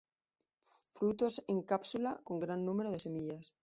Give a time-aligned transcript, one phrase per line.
[0.95, 3.53] Frutos en cápsula, con gran número de semillas.